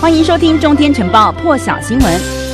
[0.00, 2.47] 欢迎收听《中天晨报》破晓新闻。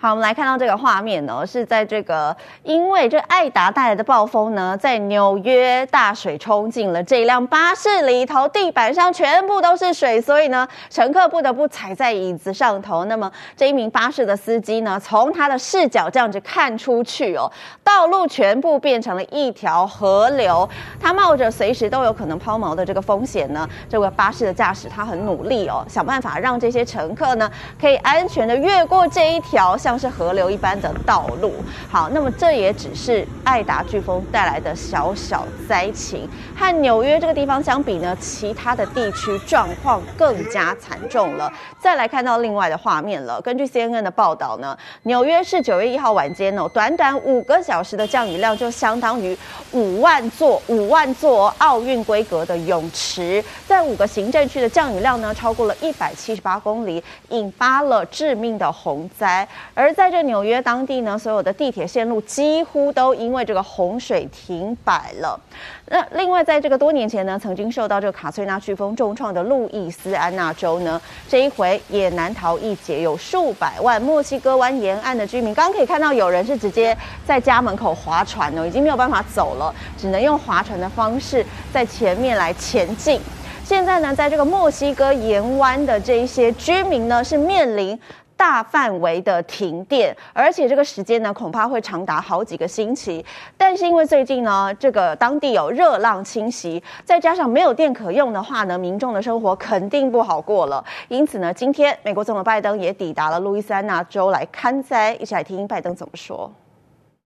[0.00, 13.06] 好，我们来看到这个画面呢，是在这个因为这艾达带来的暴风呢，在纽约大水冲进了这辆巴士里头，地板上全部都是水，所以呢，乘客不得不踩在椅子上头。
[13.06, 17.50] 那么这一名巴士的司机呢，从他的视角这样子看出去哦，
[17.82, 20.68] 道路全部变成了一条河流，
[21.00, 29.76] 他冒着随时都有可能抛锚的这个风险呢，这个巴士的驾驶他很努力哦，想办法让这些乘客呢可以安全的越过这一条。
[29.88, 31.50] 像是河流一般的道路，
[31.90, 41.50] 好，那么这也只是爱达飓风带来的小小灾情，和纽约这个地方相比呢，其他的地区状况更加惨重了。
[41.80, 49.34] 再来看到另外的画面了，根据 CNN 的报道呢，纽约市九月一号晚间哦，短短五个小时的降雨量就相当于
[49.72, 59.48] 五万座五万座奥运规格的泳池，在五个行政区的降雨量呢，超过了一百七十八公里，引发了致命的洪灾。
[59.78, 65.38] 而在这纽约当地呢，所有的地铁线路几乎都因为这个洪水停摆了。
[65.86, 83.20] 那另外，在这个多年前呢，曾经受到这个卡崔娜飓风重创的路易斯安那州呢，这一回也难逃一劫，有数百万墨西哥湾沿岸的居民，刚刚可以看到有人是直接在家门口划船哦，已经没有办法走了，只能用划船的方式在前面来前进。
[83.62, 87.96] 现在呢，在这个墨西哥沿湾的这一些居民呢，是面临。
[88.38, 93.22] 大范围的停电，而且这个时间呢，恐怕会长达好几个星期。
[93.56, 100.82] 但是因为最近呢，这个当地有热浪侵袭，再加上没有电可用的话呢，民众的生活肯定不好过了。
[101.08, 106.48] 因此呢，今天美国总统拜登也抵达了路易斯安那州来看灾，一起来听听拜登怎么说。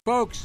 [0.07, 0.45] Folks,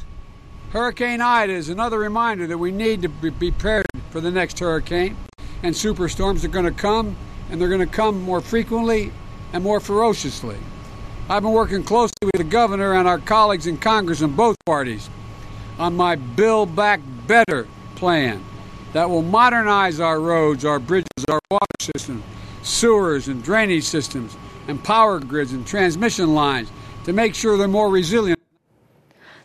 [0.74, 5.14] Hurricane Ida is another reminder that we need to be prepared for the next hurricane,
[5.62, 7.14] and superstorms are going to come,
[7.50, 9.10] and they're going to come more frequently.
[9.52, 10.56] And more ferociously.
[11.28, 15.10] I've been working closely with the governor and our colleagues in Congress in both parties
[15.78, 18.44] on my Build Back Better plan
[18.92, 22.24] that will modernize our roads, our bridges, our water systems,
[22.62, 24.36] sewers and drainage systems,
[24.66, 26.70] and power grids and transmission lines
[27.04, 28.37] to make sure they're more resilient.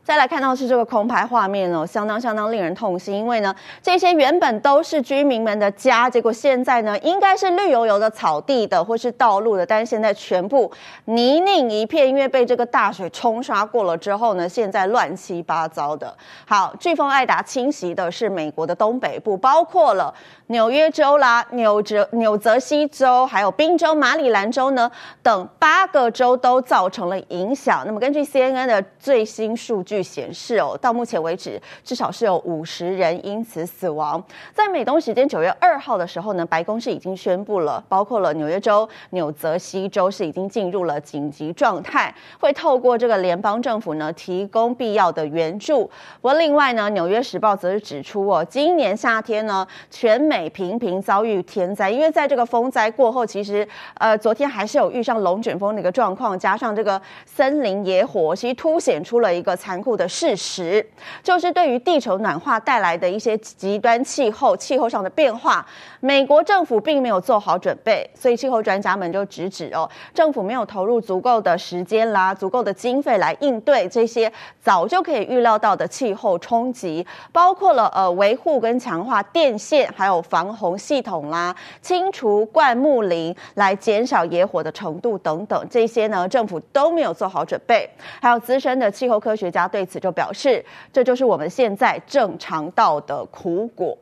[0.03, 10.69] 再来看到是这个空拍画面哦，相当相当令人痛心，因为呢，这些原本都是居民们的家，结果现在呢，应该是绿油油的草地的或是道路的，但是现在全部
[11.05, 16.13] 泥泞一片，因为被这个大水冲刷过了之后呢，现在乱七八糟的。
[16.45, 20.13] 好，飓风爱达侵袭的是美国的东北部，包括了
[20.47, 24.91] 纽约州啦、纽泽纽泽西州，还有宾州、马里兰州呢
[25.21, 27.83] 等八个州都造成了影响。
[27.85, 29.92] 那么根据 CNN 的最新数据。
[29.93, 34.23] 据显示哦，到目前为止，至少是有五十人因此死亡。
[34.53, 45.85] 在美东时间九月二号的时候呢，白宫是已经宣布了，包括了纽约州、纽泽西州是已经进入了紧急状态，会透过这个联邦政府呢提供必要的援助。
[46.21, 60.85] 不过另外呢，纽约时报则是指出哦，今年夏天呢，全美频频遭遇天灾，因为在这个风灾过后，其实呃昨天还是有遇上龙卷风的一个状况，加上这个森林野火，其实凸显出了一个残酷的事实
[61.21, 65.65] 就是，对于地球暖化带来的一些极端气候、气候上的变化，
[65.99, 87.89] 美国政府并没有做好准备，所以气候专家们就直指哦，政府没有投入足够的时间啦、足够的经费来应对这些早就可以预料到的气候冲击，包括了呃维护跟强化电线，还有防洪系统啦、清除灌木林来减少野火的程度等等，这些呢政府都没有做好准备，
[88.21, 89.67] 还有资深的气候科学家。
[89.73, 93.97] 对此就表示，这就是我们现在正尝到的苦果。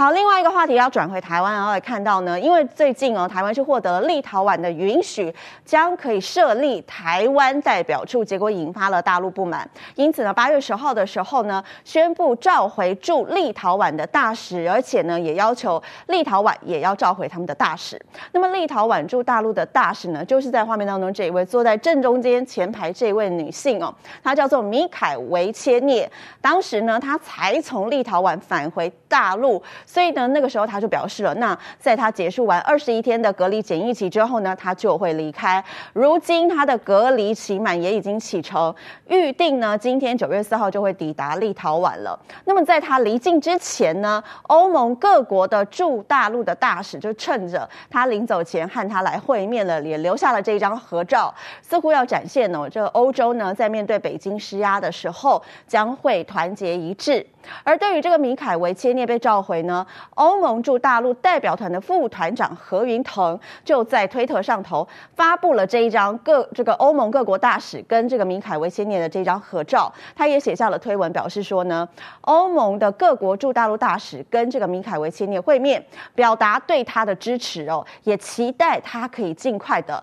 [0.00, 5.30] 好，另外一个话题要转回台湾，然后来看到呢，因为最近哦，台湾是获得立陶宛的允许，
[5.62, 18.00] 将可以设立台湾代表处，结果引发了大陆不满，因此呢，八月十号的时候呢，宣布召回驻立陶宛的大使，而且呢，也要求立陶宛也要召回他们的大使。
[18.32, 23.94] 那么，立陶宛驻大陆的大使呢，就是在画面当中这一位坐在正中间前排这位女性哦，
[24.24, 26.10] 她叫做米凯维切涅，
[26.40, 29.62] 当时呢，她才从立陶宛返回大陆。
[29.92, 35.62] 所以呢，那个时候他就表示了，那在他结束完二十一天的隔离检疫期之后呢，他就会离开。
[35.92, 38.72] 如今他的隔离期满也已经启程，
[39.08, 42.16] 预定呢今天九月四号就会抵达立陶宛了。
[42.44, 57.26] 那么在他离境之前呢，欧盟各国的驻大陆的大使就趁着他临走前和他来会面了，也留下了这一张合照，似乎要展现呢，这个欧洲呢在面对北京施压的时候将会团结一致。
[57.64, 71.88] 而对于这个米凯维切涅被召回呢，欧盟驻大陆代表团的副团长何云腾就在推特上头发布了这一张各这个欧盟各国大使跟这个米凯维切涅的这张合照，他也写下了推文，表示说呢，
[72.22, 75.84] 欧盟的各国驻大陆大使跟这个米凯维切涅会面，
[76.14, 80.02] 表达对他的支持哦，也期待他可以尽快的